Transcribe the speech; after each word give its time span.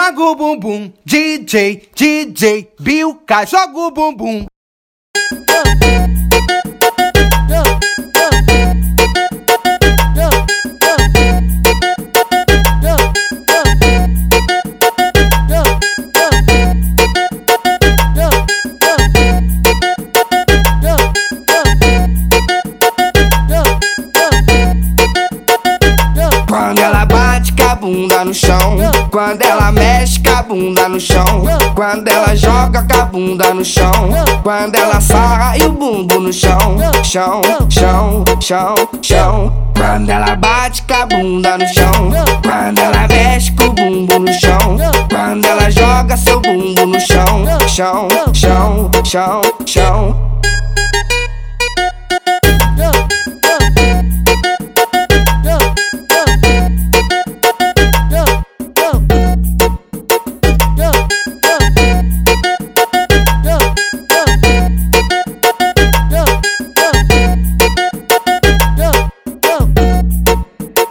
Joga 0.00 0.22
o 0.22 0.34
bumbum, 0.34 0.92
DJ, 1.04 1.82
DJ, 1.94 2.68
Bilka, 2.80 3.44
joga 3.44 3.78
o 3.78 3.90
bumbum. 3.90 4.46
Bunda 28.00 28.24
no 28.24 28.32
chão, 28.32 28.78
quando 29.10 29.42
ela 29.42 29.70
mexe 29.70 30.20
com 30.20 30.30
a 30.30 30.42
bunda 30.42 30.88
no 30.88 30.98
chão, 30.98 31.44
quando 31.74 32.08
ela 32.08 32.34
joga 32.34 32.82
com 32.82 32.98
a 32.98 33.04
bunda 33.04 33.52
no 33.52 33.62
chão, 33.62 33.92
quando 34.42 34.74
ela 34.74 35.00
sarra 35.00 35.58
e 35.58 35.64
o 35.64 35.72
bumbo 35.72 36.18
no 36.18 36.32
chão, 36.32 36.78
chão, 37.04 37.42
chão, 37.68 38.24
chão, 38.40 38.74
chão. 39.02 39.70
Quando 39.76 40.10
ela 40.10 40.34
bate 40.36 40.82
com 40.82 40.94
a 40.94 41.06
bunda 41.06 41.58
no 41.58 41.66
chão, 41.68 42.10
quando 42.42 42.78
ela 42.78 43.06
mexe 43.08 43.52
com 43.52 43.64
o 43.64 43.72
bumbo 43.72 44.18
no 44.18 44.32
chão, 44.32 44.78
quando 45.10 45.44
ela 45.44 45.70
joga 45.70 46.16
seu 46.16 46.40
bumbo 46.40 46.86
no 46.86 47.00
chão, 47.00 47.44
chão, 47.68 48.08
chão, 48.32 48.90
chão, 49.04 49.42
chão. 49.66 50.19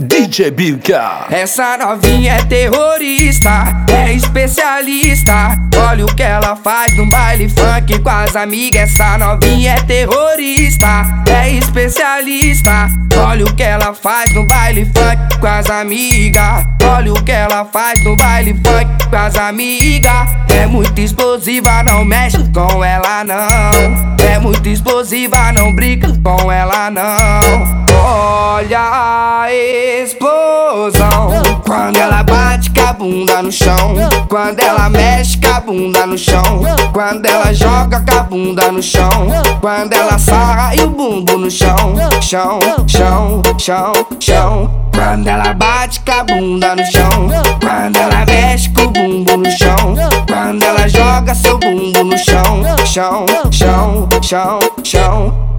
DJ 0.00 0.50
Bilka. 0.50 1.26
Essa 1.30 1.76
novinha 1.76 2.32
é 2.32 2.44
terrorista, 2.44 3.84
é 3.92 4.14
especialista. 4.14 5.58
Olha 5.76 6.06
o 6.06 6.14
que 6.14 6.22
ela 6.22 6.56
faz 6.56 6.96
no 6.96 7.06
baile 7.10 7.50
funk 7.50 7.98
com 7.98 8.08
as 8.08 8.34
amigas. 8.34 8.90
Essa 8.90 9.18
novinha 9.18 9.72
é 9.72 9.82
terrorista, 9.82 11.04
é 11.30 11.50
especialista. 11.50 12.88
Olha 13.18 13.44
o 13.44 13.54
que 13.54 13.62
ela 13.62 13.92
faz 13.92 14.32
no 14.34 14.46
baile 14.46 14.86
funk 14.86 15.38
com 15.38 15.46
as 15.46 15.68
amigas. 15.68 16.64
Olha 16.82 17.12
o 17.12 17.22
que 17.22 17.32
ela 17.32 17.66
faz 17.66 18.02
no 18.02 18.16
baile 18.16 18.54
funk 18.54 19.08
com 19.10 19.16
as 19.16 19.36
amigas. 19.36 20.30
É 20.48 20.66
muito 20.66 20.98
explosiva, 20.98 21.82
não 21.82 22.06
mexe 22.06 22.38
com 22.54 22.82
ela 22.82 23.22
não. 23.22 24.16
É 24.24 24.38
muito 24.38 24.66
explosiva, 24.66 25.52
não 25.52 25.74
brinca 25.74 26.08
com 26.22 26.50
ela 26.50 26.90
não. 26.90 27.84
Olha 28.02 29.39
Quando 31.66 31.98
ela 31.98 32.22
bate 32.22 32.70
com 32.70 32.80
a 32.80 32.92
bunda 32.94 33.42
no 33.42 33.52
chão. 33.52 33.94
Quando 34.28 34.60
ela 34.60 34.88
mexe 34.88 35.36
com 35.36 35.48
a 35.48 35.60
bunda 35.60 36.06
no 36.06 36.16
chão. 36.16 36.62
Quando 36.92 37.26
ela 37.26 37.52
joga 37.52 38.00
com 38.00 38.18
a 38.18 38.22
bunda 38.22 38.72
no 38.72 38.82
chão. 38.82 39.10
Quando 39.60 39.92
ela 39.92 40.18
sarra 40.18 40.74
e 40.74 40.80
o 40.80 40.88
bumbo 40.88 41.36
no 41.36 41.50
chão. 41.50 41.76
Chão, 42.22 42.58
chão, 42.86 43.42
chão, 43.58 43.92
chão. 44.18 44.70
Quando 44.94 45.28
ela 45.28 45.52
bate 45.52 46.00
com 46.00 46.12
a 46.12 46.24
bunda 46.24 46.74
no 46.74 46.84
chão. 46.86 47.28
Quando 47.60 47.96
ela 47.96 48.24
mexe 48.24 48.70
com 48.70 48.82
o 48.82 48.90
bumbo 48.90 49.36
no 49.36 49.50
chão. 49.50 49.94
Quando 50.26 50.62
ela 50.62 50.88
joga 50.88 51.34
seu 51.34 51.58
bumbo 51.58 52.04
no 52.04 52.16
chão. 52.16 52.62
Chão, 52.86 53.26
chão, 53.50 54.08
chão, 54.22 54.58
chão 54.82 55.49